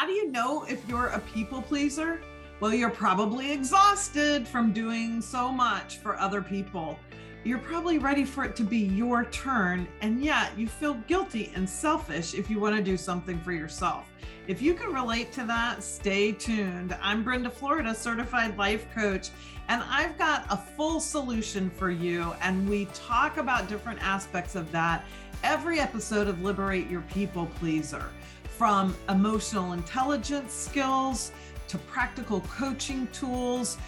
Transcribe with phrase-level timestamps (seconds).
[0.00, 2.22] How do you know if you're a people pleaser?
[2.58, 6.98] Well, you're probably exhausted from doing so much for other people.
[7.44, 11.68] You're probably ready for it to be your turn, and yet you feel guilty and
[11.68, 14.10] selfish if you want to do something for yourself.
[14.46, 16.96] If you can relate to that, stay tuned.
[17.02, 19.28] I'm Brenda Florida, certified life coach,
[19.68, 22.32] and I've got a full solution for you.
[22.40, 25.04] And we talk about different aspects of that
[25.42, 28.10] every episode of Liberate Your People Pleaser
[28.60, 31.32] from emotional intelligence skills
[31.66, 33.78] to practical coaching tools.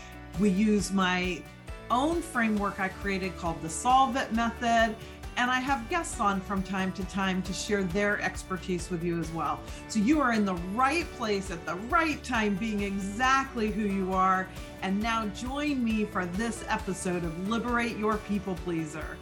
[0.40, 1.42] We use my
[1.90, 4.96] own framework I created called the Solve It Method.
[5.36, 9.20] And I have guests on from time to time to share their expertise with you
[9.20, 9.60] as well.
[9.88, 14.14] So you are in the right place at the right time, being exactly who you
[14.14, 14.48] are.
[14.80, 19.18] And now join me for this episode of Liberate Your People Pleaser.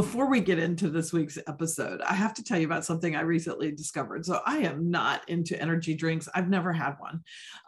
[0.00, 3.20] Before we get into this week's episode, I have to tell you about something I
[3.20, 4.24] recently discovered.
[4.24, 6.26] So, I am not into energy drinks.
[6.34, 7.20] I've never had one.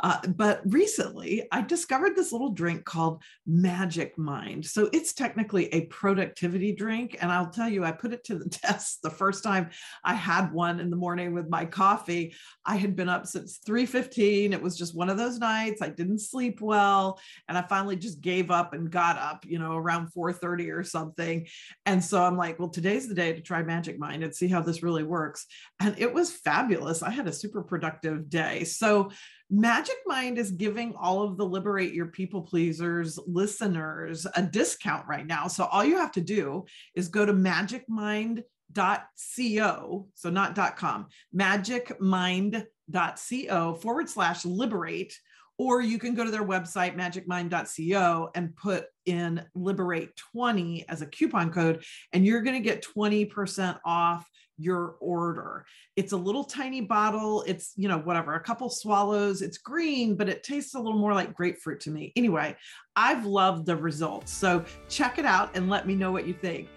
[0.03, 4.65] Uh, but recently, I discovered this little drink called Magic Mind.
[4.65, 7.19] So, it's technically a productivity drink.
[7.21, 9.69] And I'll tell you, I put it to the test the first time
[10.03, 12.35] I had one in the morning with my coffee.
[12.65, 14.55] I had been up since 3:15.
[14.55, 15.83] It was just one of those nights.
[15.83, 17.21] I didn't sleep well.
[17.47, 21.47] And I finally just gave up and got up, you know, around 4:30 or something.
[21.85, 24.61] And so I'm like, well, today's the day to try Magic Mind and see how
[24.61, 25.47] this really works.
[25.81, 27.03] And it was fabulous.
[27.03, 28.65] I had a super productive day.
[28.65, 29.11] So
[29.51, 35.27] Magic Mind is giving all of the Liberate Your People Pleasers listeners a discount right
[35.27, 35.47] now.
[35.47, 41.07] So all you have to do is go to magicmind.co, so not .com,
[41.37, 45.15] magicmind.co forward slash liberate
[45.59, 51.07] or you can go to their website magicmind.co and put in liberate 20 as a
[51.07, 55.65] coupon code and you're going to get 20% off your order.
[55.97, 60.29] It's a little tiny bottle it's you know whatever a couple swallows it's green but
[60.29, 62.13] it tastes a little more like grapefruit to me.
[62.17, 62.57] Anyway
[62.95, 66.69] i've loved the results so check it out and let me know what you think.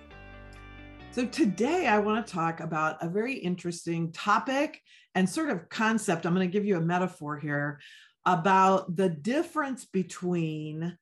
[1.12, 4.81] So today I want to talk about a very interesting topic
[5.16, 6.25] and sort of concept.
[6.25, 7.80] I'm going to give you a metaphor here
[8.25, 10.97] about the difference between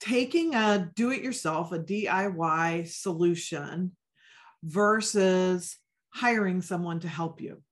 [0.00, 3.92] taking a do it yourself, a DIY solution
[4.62, 5.76] versus
[6.10, 7.62] hiring someone to help you.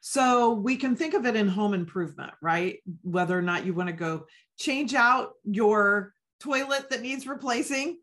[0.00, 2.78] So we can think of it in home improvement, right?
[3.02, 4.26] Whether or not you want to go
[4.58, 7.98] change out your toilet that needs replacing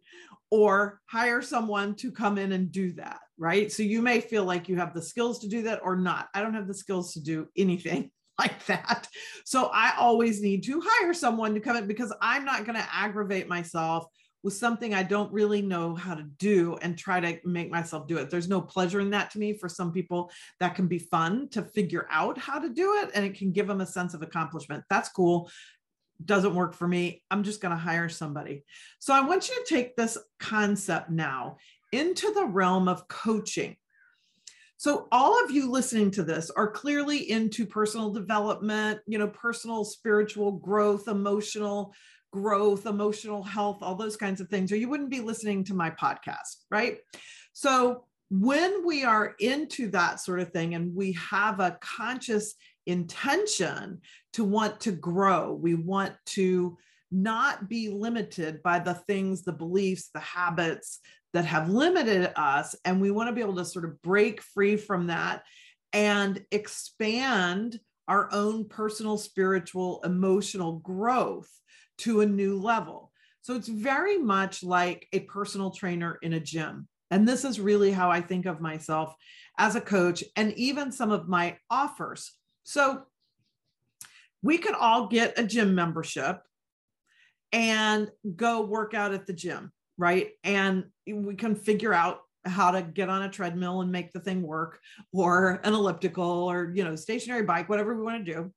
[0.51, 3.71] or hire someone to come in and do that, right?
[3.71, 6.27] So you may feel like you have the skills to do that or not.
[6.33, 9.07] I don't have the skills to do anything like that.
[9.45, 12.87] So I always need to hire someone to come in because I'm not going to
[12.91, 14.07] aggravate myself
[14.43, 18.17] with something I don't really know how to do and try to make myself do
[18.17, 18.29] it.
[18.29, 19.53] There's no pleasure in that to me.
[19.53, 20.29] For some people,
[20.59, 23.65] that can be fun to figure out how to do it and it can give
[23.65, 24.83] them a sense of accomplishment.
[24.87, 25.49] That's cool.
[26.23, 27.23] Doesn't work for me.
[27.31, 28.63] I'm just going to hire somebody.
[28.99, 31.57] So I want you to take this concept now
[31.91, 33.77] into the realm of coaching.
[34.85, 39.83] So all of you listening to this are clearly into personal development, you know, personal
[39.83, 41.91] spiritual growth, emotional
[42.31, 45.89] growth, emotional health, all those kinds of things, or you wouldn't be listening to my
[45.89, 46.99] podcast, right?
[47.53, 52.53] So when we are into that sort of thing and we have a conscious
[52.85, 54.01] intention
[54.33, 56.77] to want to grow, we want to
[57.15, 60.99] not be limited by the things, the beliefs, the habits,
[61.33, 62.75] that have limited us.
[62.85, 65.43] And we want to be able to sort of break free from that
[65.93, 71.49] and expand our own personal, spiritual, emotional growth
[71.99, 73.11] to a new level.
[73.41, 76.87] So it's very much like a personal trainer in a gym.
[77.11, 79.13] And this is really how I think of myself
[79.57, 82.31] as a coach and even some of my offers.
[82.63, 83.03] So
[84.41, 86.41] we could all get a gym membership
[87.55, 90.31] and go work out at the gym right?
[90.43, 94.41] And we can figure out how to get on a treadmill and make the thing
[94.43, 94.79] work
[95.11, 98.53] or an elliptical or you know stationary bike whatever we want to do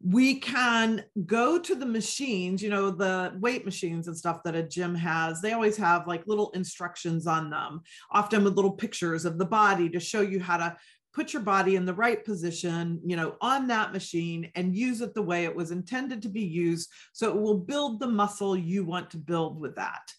[0.00, 4.62] we can go to the machines you know the weight machines and stuff that a
[4.62, 7.80] gym has they always have like little instructions on them
[8.12, 10.76] often with little pictures of the body to show you how to
[11.16, 15.14] put your body in the right position you know on that machine and use it
[15.14, 18.84] the way it was intended to be used so it will build the muscle you
[18.84, 20.12] want to build with that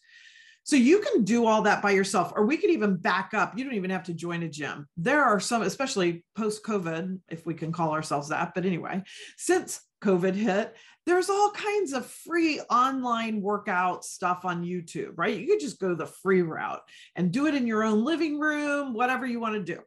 [0.64, 3.58] so you can do all that by yourself, or we could even back up.
[3.58, 4.86] You don't even have to join a gym.
[4.98, 8.52] There are some, especially post COVID, if we can call ourselves that.
[8.54, 9.02] But anyway,
[9.38, 15.38] since COVID hit, there's all kinds of free online workout stuff on YouTube, right?
[15.38, 16.82] You could just go the free route
[17.16, 19.80] and do it in your own living room, whatever you want to do.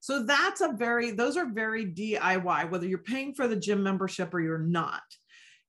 [0.00, 4.32] So that's a very, those are very DIY, whether you're paying for the gym membership
[4.32, 5.02] or you're not.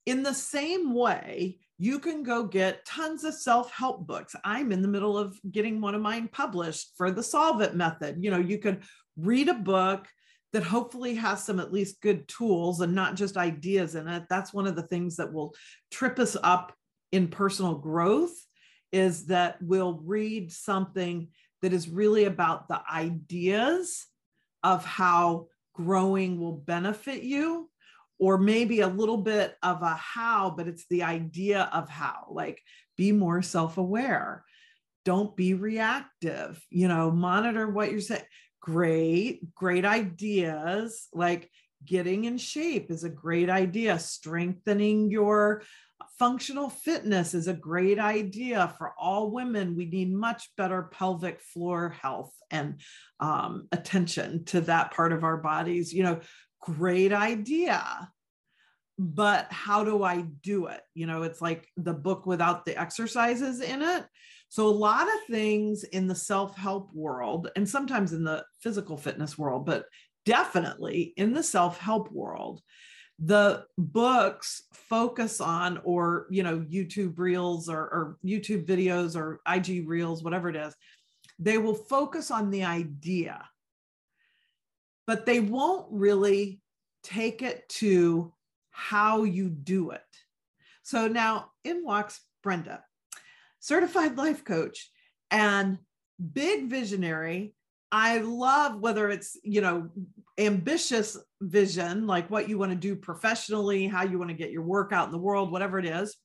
[0.05, 4.35] In the same way, you can go get tons of self-help books.
[4.43, 8.17] I'm in the middle of getting one of mine published for the Solve It method.
[8.23, 8.83] You know, you could
[9.17, 10.07] read a book
[10.53, 14.23] that hopefully has some at least good tools and not just ideas in it.
[14.29, 15.53] That's one of the things that will
[15.91, 16.73] trip us up
[17.11, 18.33] in personal growth
[18.91, 21.29] is that we'll read something
[21.61, 24.07] that is really about the ideas
[24.63, 27.69] of how growing will benefit you
[28.19, 32.61] or maybe a little bit of a how but it's the idea of how like
[32.97, 34.43] be more self-aware
[35.05, 38.21] don't be reactive you know monitor what you're saying
[38.61, 41.49] great, great ideas like
[41.83, 43.99] getting in shape is a great idea.
[43.99, 45.63] Strengthening your
[46.17, 49.75] functional fitness is a great idea for all women.
[49.75, 52.81] We need much better pelvic floor health and
[53.19, 55.93] um, attention to that part of our bodies.
[55.93, 56.19] You know,
[56.61, 58.09] great idea.
[58.97, 60.81] But how do I do it?
[60.93, 64.05] You know, it's like the book without the exercises in it.
[64.49, 68.97] So, a lot of things in the self help world, and sometimes in the physical
[68.97, 69.85] fitness world, but
[70.25, 72.61] definitely in the self help world,
[73.23, 79.87] the books focus on, or, you know, YouTube reels or, or YouTube videos or IG
[79.87, 80.75] reels, whatever it is,
[81.37, 83.47] they will focus on the idea,
[85.05, 86.61] but they won't really
[87.03, 88.33] take it to
[88.71, 90.01] how you do it.
[90.83, 92.83] So now in walks Brenda
[93.59, 94.89] certified life coach
[95.29, 95.77] and
[96.33, 97.53] big visionary.
[97.91, 99.89] I love whether it's, you know,
[100.37, 104.63] ambitious vision, like what you want to do professionally, how you want to get your
[104.63, 106.15] work out in the world, whatever it is.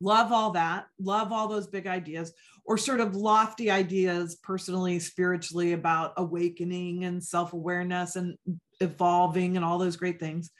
[0.00, 0.86] Love all that.
[0.98, 2.32] Love all those big ideas
[2.64, 8.36] or sort of lofty ideas personally, spiritually about awakening and self awareness and
[8.80, 10.50] evolving and all those great things.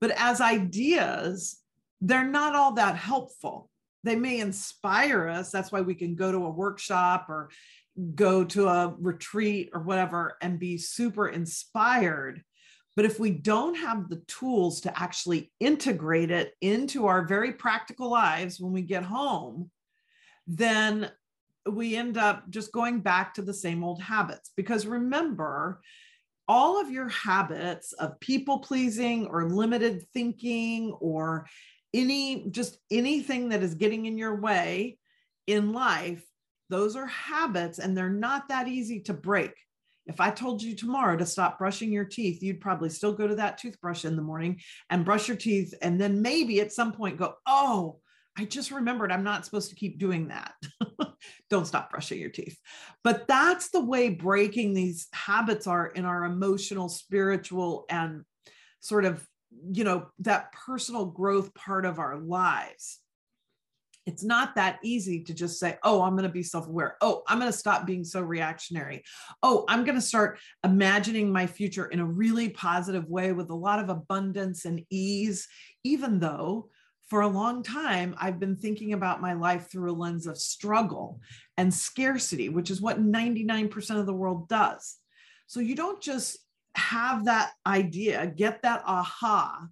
[0.00, 1.58] But as ideas,
[2.00, 3.70] they're not all that helpful
[4.04, 5.50] they may inspire us.
[5.50, 7.50] That's why we can go to a workshop or
[8.14, 12.42] go to a retreat or whatever and be super inspired.
[12.94, 18.10] But if we don't have the tools to actually integrate it into our very practical
[18.10, 19.70] lives when we get home,
[20.46, 21.10] then
[21.70, 24.50] we end up just going back to the same old habits.
[24.56, 25.80] Because remember,
[26.48, 31.46] all of your habits of people pleasing or limited thinking or
[31.94, 34.98] any just anything that is getting in your way
[35.46, 36.24] in life
[36.70, 39.52] those are habits and they're not that easy to break
[40.06, 43.36] if i told you tomorrow to stop brushing your teeth you'd probably still go to
[43.36, 44.60] that toothbrush in the morning
[44.90, 47.98] and brush your teeth and then maybe at some point go oh
[48.36, 50.54] i just remembered i'm not supposed to keep doing that.
[51.50, 52.58] Don't stop brushing your teeth.
[53.04, 58.24] But that's the way breaking these habits are in our emotional spiritual and
[58.80, 59.26] sort of
[59.70, 63.00] you know that personal growth part of our lives
[64.06, 66.96] it's not that easy to just say oh i'm going to be self-aware.
[67.00, 69.02] Oh i'm going to stop being so reactionary.
[69.42, 73.54] Oh i'm going to start imagining my future in a really positive way with a
[73.54, 75.48] lot of abundance and ease
[75.84, 76.68] even though
[77.08, 81.20] for a long time i've been thinking about my life through a lens of struggle
[81.56, 84.96] and scarcity which is what 99% of the world does.
[85.46, 86.38] So you don't just
[86.74, 89.66] have that idea, get that aha,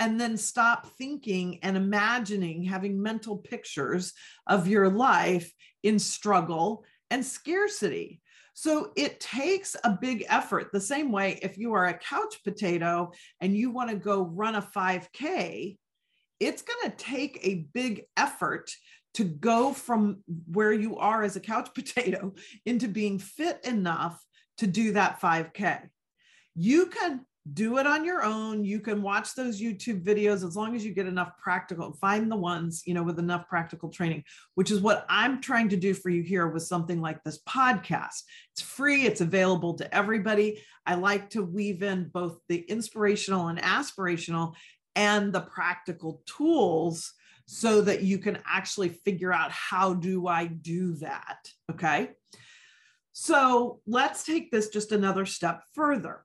[0.00, 4.12] and then stop thinking and imagining, having mental pictures
[4.46, 5.52] of your life
[5.82, 8.20] in struggle and scarcity.
[8.54, 10.70] So it takes a big effort.
[10.72, 14.56] The same way, if you are a couch potato and you want to go run
[14.56, 15.76] a 5K,
[16.40, 18.72] it's going to take a big effort
[19.14, 22.34] to go from where you are as a couch potato
[22.66, 24.18] into being fit enough
[24.58, 25.88] to do that 5K
[26.54, 28.64] you can do it on your own.
[28.64, 32.36] You can watch those youtube videos as long as you get enough practical find the
[32.36, 34.22] ones you know with enough practical training
[34.54, 38.22] which is what i'm trying to do for you here with something like this podcast.
[38.52, 39.06] It's free.
[39.06, 40.62] It's available to everybody.
[40.86, 44.54] I like to weave in both the inspirational and aspirational
[44.96, 47.12] and the practical tools
[47.46, 52.10] so that you can actually figure out how do i do that okay?
[53.12, 56.24] So let's take this just another step further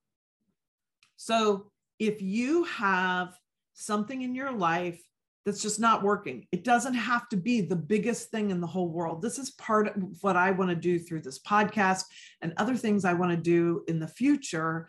[1.25, 3.35] so if you have
[3.73, 5.01] something in your life
[5.43, 8.89] that's just not working, it doesn't have to be the biggest thing in the whole
[8.89, 9.23] world.
[9.23, 12.03] This is part of what I want to do through this podcast
[12.43, 14.87] and other things I want to do in the future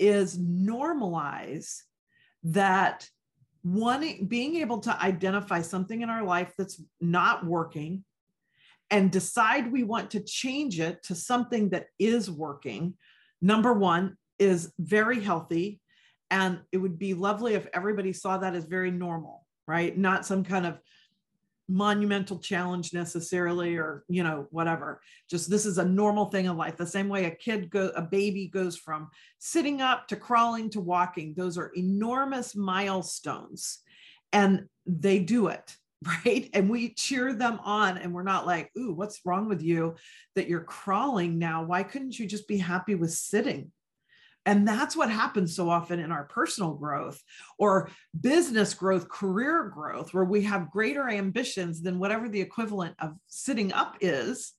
[0.00, 1.76] is normalize
[2.42, 3.08] that
[3.62, 8.02] one being able to identify something in our life that's not working
[8.90, 12.94] and decide we want to change it to something that is working
[13.40, 15.80] number one is very healthy
[16.30, 19.96] and it would be lovely if everybody saw that as very normal right?
[19.96, 20.80] Not some kind of
[21.70, 25.00] monumental challenge necessarily or you know whatever.
[25.30, 28.02] Just this is a normal thing in life the same way a kid go a
[28.02, 31.34] baby goes from sitting up to crawling to walking.
[31.36, 33.80] Those are enormous milestones
[34.32, 35.76] and they do it
[36.24, 36.48] right?
[36.54, 39.96] And we cheer them on and we're not like ooh what's wrong with you
[40.36, 41.64] that you're crawling now?
[41.64, 43.72] Why couldn't you just be happy with sitting
[44.48, 47.22] and that's what happens so often in our personal growth
[47.58, 53.14] or business growth, career growth, where we have greater ambitions than whatever the equivalent of
[53.26, 54.54] sitting up is.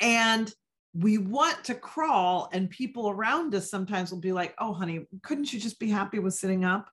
[0.00, 0.52] And
[0.92, 5.50] we want to crawl, and people around us sometimes will be like, oh, honey, couldn't
[5.50, 6.90] you just be happy with sitting up?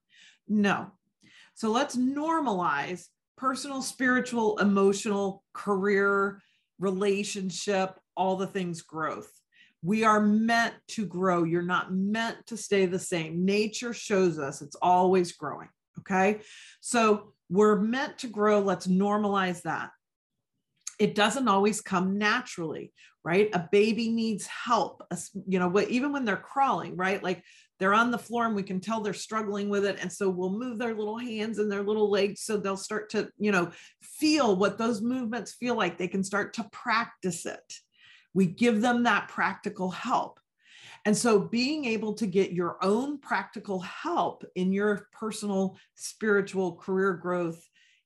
[0.47, 0.89] No.
[1.55, 6.41] So let's normalize personal, spiritual, emotional, career,
[6.79, 9.38] relationship, all the things growth.
[9.81, 11.43] We are meant to grow.
[11.43, 13.45] You're not meant to stay the same.
[13.45, 15.69] Nature shows us it's always growing.
[15.99, 16.41] Okay.
[16.81, 18.59] So we're meant to grow.
[18.59, 19.91] Let's normalize that.
[20.99, 22.91] It doesn't always come naturally,
[23.23, 23.49] right?
[23.53, 25.01] A baby needs help,
[25.47, 27.23] you know, even when they're crawling, right?
[27.23, 27.41] Like
[27.79, 29.97] they're on the floor and we can tell they're struggling with it.
[30.01, 33.29] And so we'll move their little hands and their little legs so they'll start to,
[33.37, 33.71] you know,
[34.03, 35.97] feel what those movements feel like.
[35.97, 37.73] They can start to practice it.
[38.33, 40.39] We give them that practical help.
[41.05, 47.13] And so being able to get your own practical help in your personal spiritual career
[47.13, 47.63] growth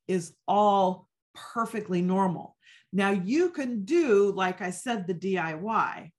[0.08, 2.56] is all perfectly normal.
[2.92, 6.12] Now you can do, like I said, the DIY,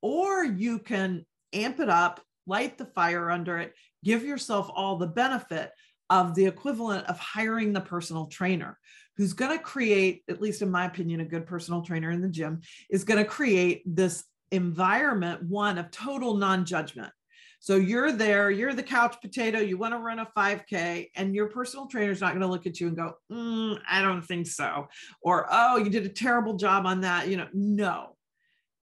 [0.00, 3.74] or you can amp it up, light the fire under it,
[4.04, 5.72] give yourself all the benefit
[6.08, 8.78] of the equivalent of hiring the personal trainer
[9.16, 12.28] who's going to create, at least in my opinion, a good personal trainer in the
[12.28, 17.12] gym is going to create this environment, one of total non judgment.
[17.62, 21.48] So you're there, you're the couch potato, you want to run a 5K, and your
[21.48, 24.46] personal trainer is not going to look at you and go, mm, I don't think
[24.46, 24.88] so.
[25.20, 27.28] Or, oh, you did a terrible job on that.
[27.28, 28.16] You know, no.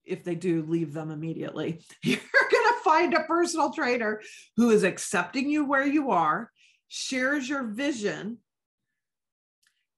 [0.06, 1.82] If they do, leave them immediately.
[2.04, 2.20] You're
[2.52, 4.22] going to find a personal trainer
[4.56, 6.52] who is accepting you where you are,
[6.88, 8.38] shares your vision,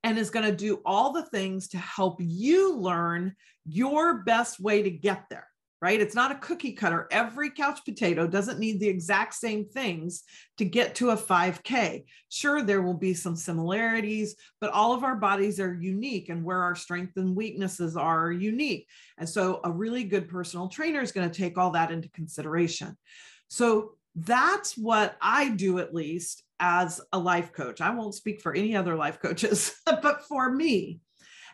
[0.03, 4.81] and is going to do all the things to help you learn your best way
[4.81, 5.47] to get there
[5.81, 6.01] right?
[6.01, 7.07] It's not a cookie cutter.
[7.09, 10.23] Every couch potato doesn't need the exact same things
[10.57, 12.03] to get to a 5K.
[12.27, 16.61] Sure, there will be some similarities, but all of our bodies are unique and where
[16.61, 18.87] our strengths and weaknesses are unique.
[19.17, 22.97] And so, a really good personal trainer is going to take all that into consideration.
[23.47, 27.81] So, that's what I do at least as a life coach.
[27.81, 30.99] I won't speak for any other life coaches, but for me.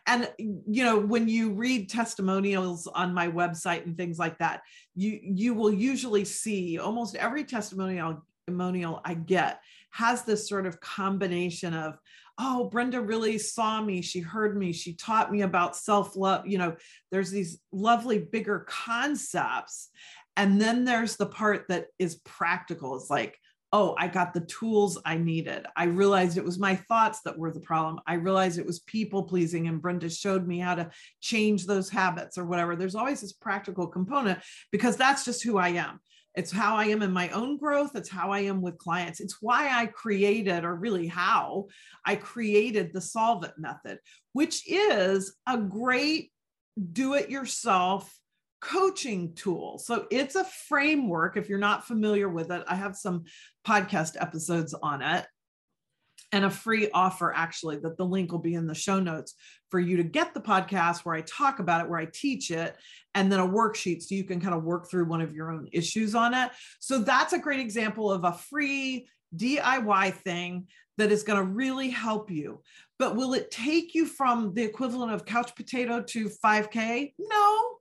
[0.08, 4.62] And you know, when you read testimonials on my website and things like that,
[4.96, 10.80] you you will usually see almost every testimonial testimonial I get has this sort of
[10.80, 11.98] combination of
[12.38, 14.04] oh brenda really saw me.
[14.04, 14.74] She heard me.
[14.74, 16.46] She taught me about self-love.
[16.46, 16.76] You know
[17.12, 19.90] there's these lovely bigger concepts.
[20.38, 22.96] And then there's the part that is practical.
[22.98, 23.40] It's like
[23.76, 25.66] oh, I got the tools I needed.
[25.76, 28.00] I realized it was my thoughts that were the problem.
[28.08, 30.90] I realized it was people pleasing, and Brenda showed me how to
[31.20, 32.78] change those habits or whatever.
[32.78, 34.40] There's always this practical component
[34.72, 36.00] because that's just who I am.
[36.36, 37.98] It's how I am in my own growth.
[37.98, 39.20] It's how I am with clients.
[39.20, 41.68] It's why I created, or really how
[42.06, 44.00] I created the Solve It method,
[44.32, 46.32] which is a great
[46.94, 48.10] do it yourself
[48.66, 49.78] coaching tool.
[49.78, 51.38] So it's a framework.
[51.38, 53.26] If you're not familiar with it, I have some
[53.66, 55.26] podcast episodes on it
[56.32, 59.36] and a free offer actually that the link will be in the show notes
[59.70, 62.76] for you to get the podcast where I talk about it, where I teach it,
[63.14, 65.68] and then a worksheet so you can kind of work through one of your own
[65.72, 66.52] issues on it.
[66.80, 70.68] So that's a great example of a free DIY thing
[70.98, 72.62] that is going to really help you.
[72.98, 77.14] But will it take you from the equivalent of couch potato to 5K?
[77.20, 77.75] No,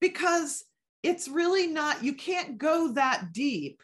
[0.00, 0.64] because
[1.02, 3.82] it's really not, you can't go that deep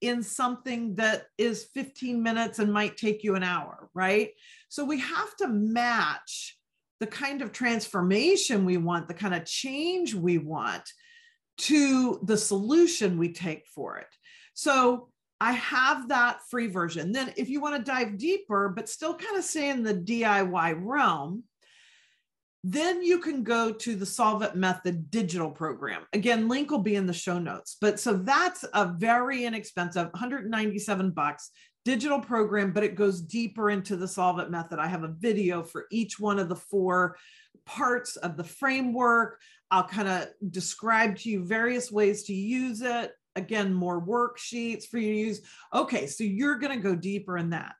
[0.00, 4.30] in something that is 15 minutes and might take you an hour, right?
[4.68, 6.56] So we have to match
[7.00, 10.82] the kind of transformation we want, the kind of change we want
[11.58, 14.08] to the solution we take for it.
[14.54, 15.08] So
[15.40, 17.12] I have that free version.
[17.12, 20.78] Then, if you want to dive deeper, but still kind of stay in the DIY
[20.80, 21.44] realm,
[22.68, 26.02] then you can go to the Solve It Method digital program.
[26.12, 27.76] Again, link will be in the show notes.
[27.80, 31.52] But so that's a very inexpensive 197 bucks
[31.84, 34.80] digital program, but it goes deeper into the Solve It method.
[34.80, 37.16] I have a video for each one of the four
[37.66, 39.40] parts of the framework.
[39.70, 43.12] I'll kind of describe to you various ways to use it.
[43.36, 45.40] Again, more worksheets for you to use.
[45.72, 47.76] Okay, so you're going to go deeper in that.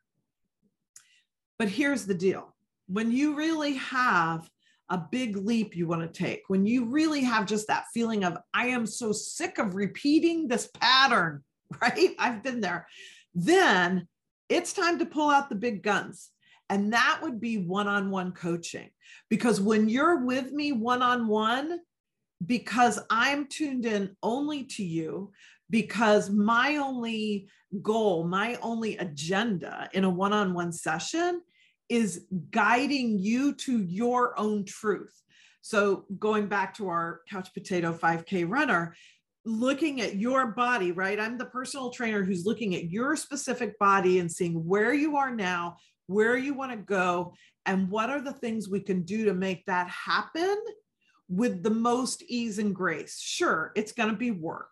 [1.59, 2.55] But here's the deal
[2.87, 4.49] when you really have
[4.89, 8.37] a big leap you want to take, when you really have just that feeling of,
[8.53, 11.43] I am so sick of repeating this pattern,
[11.81, 12.15] right?
[12.17, 12.87] I've been there.
[13.35, 14.07] Then
[14.49, 16.29] it's time to pull out the big guns.
[16.69, 18.89] And that would be one on one coaching.
[19.29, 21.79] Because when you're with me one on one,
[22.45, 25.31] because I'm tuned in only to you,
[25.69, 27.47] because my only
[27.81, 31.41] goal, my only agenda in a one on one session
[31.89, 35.13] is guiding you to your own truth.
[35.61, 38.95] So, going back to our couch potato 5K runner,
[39.45, 41.19] looking at your body, right?
[41.19, 45.33] I'm the personal trainer who's looking at your specific body and seeing where you are
[45.33, 45.77] now,
[46.07, 47.33] where you want to go,
[47.65, 50.57] and what are the things we can do to make that happen
[51.29, 53.19] with the most ease and grace.
[53.19, 54.69] Sure, it's going to be work.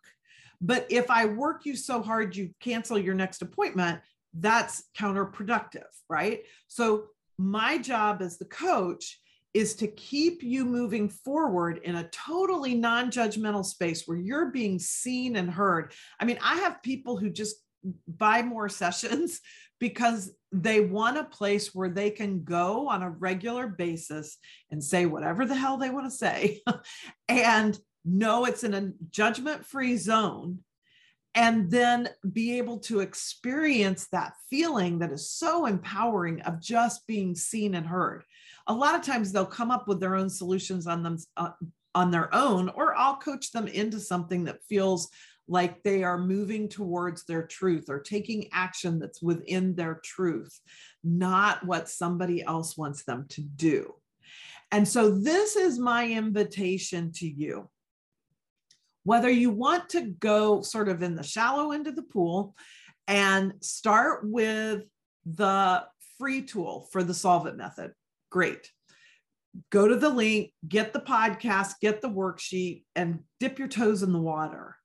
[0.61, 3.99] But if I work you so hard you cancel your next appointment,
[4.37, 6.41] that's counterproductive, right?
[6.67, 7.05] So,
[7.37, 9.19] my job as the coach
[9.53, 14.79] is to keep you moving forward in a totally non judgmental space where you're being
[14.79, 15.93] seen and heard.
[16.19, 17.55] I mean, I have people who just
[18.07, 19.41] buy more sessions
[19.79, 24.37] because they want a place where they can go on a regular basis
[24.71, 26.61] and say whatever the hell they want to say
[27.27, 30.59] and know it's in a judgment free zone
[31.35, 37.35] and then be able to experience that feeling that is so empowering of just being
[37.35, 38.23] seen and heard.
[38.67, 41.51] A lot of times they'll come up with their own solutions on them uh,
[41.93, 45.09] on their own or i'll coach them into something that feels
[45.47, 50.59] like they are moving towards their truth or taking action that's within their truth
[51.05, 53.93] not what somebody else wants them to do.
[54.71, 57.69] And so this is my invitation to you
[59.05, 62.55] whether you want to go sort of in the shallow end of the pool
[63.07, 64.83] and start with
[65.25, 65.83] the
[66.17, 67.93] free tool for the solve it method,
[68.31, 68.71] great.
[69.69, 74.11] Go to the link, get the podcast, get the worksheet, and dip your toes in
[74.11, 74.75] the water.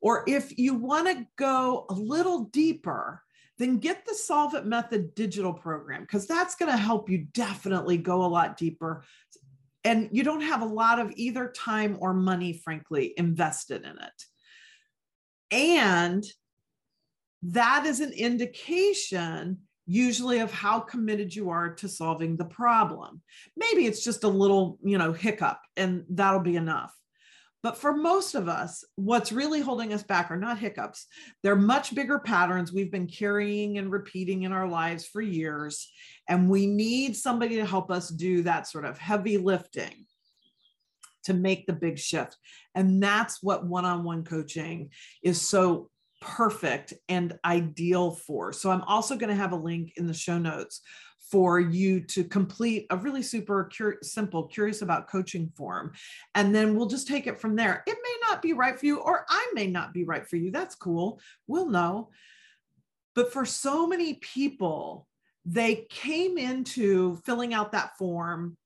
[0.00, 3.22] Or if you want to go a little deeper,
[3.58, 7.98] then get the Solve It Method digital program because that's going to help you definitely
[7.98, 9.04] go a lot deeper
[9.86, 14.24] and you don't have a lot of either time or money, frankly, invested in it.
[15.52, 16.26] And
[17.42, 23.22] that is an indication usually of how committed you are to solving the problem.
[23.56, 26.92] Maybe it's just a little, you know, hiccup and that'll be enough.
[27.66, 31.06] But for most of us, what's really holding us back are not hiccups.
[31.42, 35.90] They're much bigger patterns we've been carrying and repeating in our lives for years.
[36.28, 40.06] And we need somebody to help us do that sort of heavy lifting
[41.24, 42.36] to make the big shift.
[42.76, 44.90] And that's what one on one coaching
[45.24, 48.52] is so perfect and ideal for.
[48.52, 50.82] So I'm also going to have a link in the show notes
[51.30, 55.92] for you to complete a really super cur- simple curious about coaching form.
[56.34, 57.82] And then we'll just take it from there.
[57.86, 60.50] It may not be right for you or i may not be right for you.
[60.50, 61.20] That's cool.
[61.46, 62.10] We'll know.
[63.14, 65.06] But for so many people
[65.48, 68.56] they came into filling out that form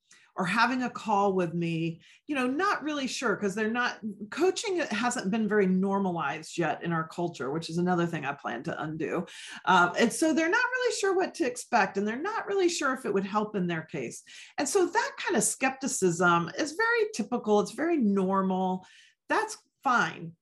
[0.40, 3.98] or having a call with me, you know, not really sure because they're not
[4.30, 8.62] coaching hasn't been very normalized yet in our culture, which is another thing I plan
[8.62, 9.26] to undo.
[9.66, 12.94] Um, and so they're not really sure what to expect and they're not really sure
[12.94, 14.22] if it would help in their case.
[14.56, 18.86] And so that kind of skepticism is very typical, it's very normal.
[19.28, 20.32] That's fine.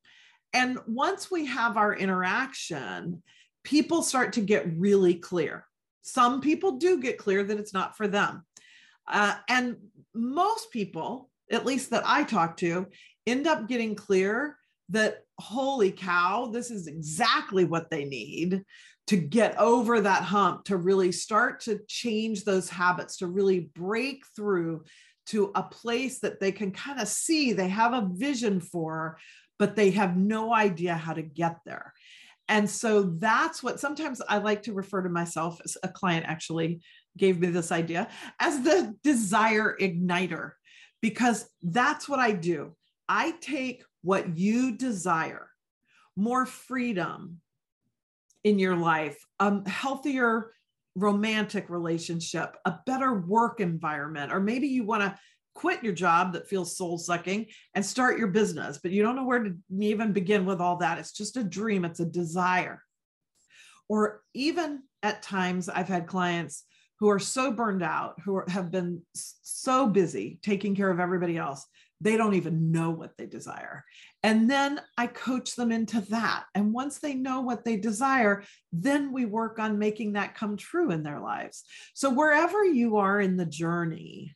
[0.52, 3.20] And once we have our interaction,
[3.64, 5.64] people start to get really clear.
[6.02, 8.44] Some people do get clear that it's not for them.
[9.09, 9.77] Uh, and
[10.14, 12.87] most people, at least that I talk to,
[13.27, 14.57] end up getting clear
[14.90, 18.62] that, holy cow, this is exactly what they need
[19.07, 24.23] to get over that hump, to really start to change those habits, to really break
[24.37, 24.85] through
[25.27, 29.18] to a place that they can kind of see, they have a vision for,
[29.59, 31.92] but they have no idea how to get there.
[32.49, 36.81] And so that's what sometimes I like to refer to myself as a client actually
[37.16, 40.53] gave me this idea as the desire igniter,
[41.01, 42.77] because that's what I do.
[43.09, 45.49] I take what you desire,
[46.16, 47.40] more freedom
[48.44, 50.53] in your life, a healthier
[50.94, 55.18] romantic relationship, a better work environment, or maybe you want to
[55.55, 59.25] quit your job that feels soul sucking and start your business, but you don't know
[59.25, 60.99] where to even begin with all that.
[60.99, 62.83] It's just a dream, it's a desire.
[63.88, 66.64] or even at times I've had clients
[67.00, 71.37] who are so burned out, who are, have been so busy taking care of everybody
[71.37, 71.66] else,
[72.00, 73.84] they don't even know what they desire.
[74.22, 76.44] And then I coach them into that.
[76.54, 80.90] And once they know what they desire, then we work on making that come true
[80.90, 81.64] in their lives.
[81.94, 84.34] So, wherever you are in the journey,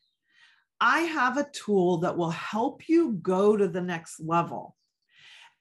[0.79, 4.75] I have a tool that will help you go to the next level.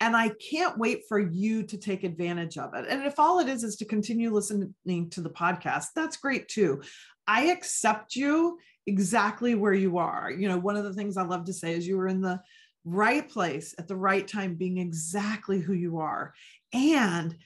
[0.00, 2.86] And I can't wait for you to take advantage of it.
[2.88, 6.82] And if all it is is to continue listening to the podcast, that's great too.
[7.26, 10.30] I accept you exactly where you are.
[10.30, 12.40] You know, one of the things I love to say is you were in the
[12.84, 16.34] right place at the right time, being exactly who you are.
[16.72, 17.36] And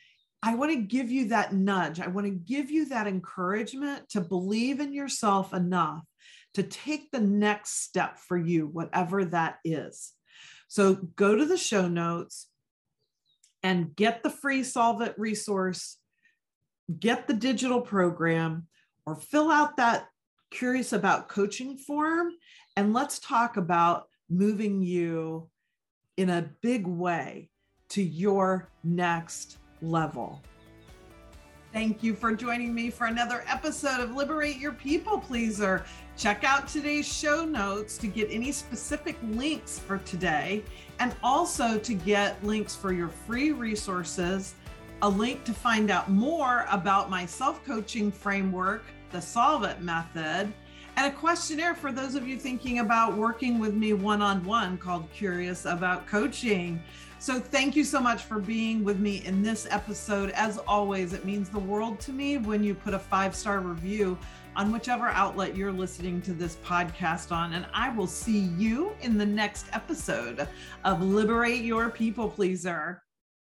[0.42, 2.00] I want to give you that nudge.
[2.00, 6.04] I want to give you that encouragement to believe in yourself enough
[6.54, 10.12] to take the next step for you, whatever that is.
[10.68, 12.48] So go to the show notes
[13.62, 15.96] and get the free Solve It resource,
[17.00, 18.66] get the digital program,
[19.07, 20.09] or fill out that
[20.50, 22.33] curious about coaching form.
[22.76, 25.48] And let's talk about moving you
[26.16, 27.50] in a big way
[27.90, 30.42] to your next level.
[31.76, 35.84] Thank you for joining me for another episode of Liberate Your People Pleaser.
[36.16, 40.64] Check out today's show notes to get any specific links for today
[41.00, 44.54] and also to get links for your free resources,
[45.02, 50.54] a link to find out more about my self coaching framework, the Solve It method,
[50.96, 54.78] and a questionnaire for those of you thinking about working with me one on one
[54.78, 56.82] called Curious About Coaching.
[57.18, 60.31] So, thank you so much for being with me in this episode.
[60.31, 64.18] As always, it means the world to me when you put a five star review
[64.55, 67.55] on whichever outlet you're listening to this podcast on.
[67.55, 70.46] And I will see you in the next episode
[70.85, 73.02] of Liberate Your People Pleaser.